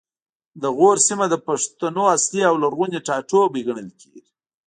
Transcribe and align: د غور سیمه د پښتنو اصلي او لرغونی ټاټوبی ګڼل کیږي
د 0.61 0.63
غور 0.77 0.97
سیمه 1.07 1.25
د 1.29 1.35
پښتنو 1.47 2.03
اصلي 2.15 2.41
او 2.49 2.55
لرغونی 2.63 2.99
ټاټوبی 3.07 3.61
ګڼل 3.67 3.89
کیږي 3.99 4.23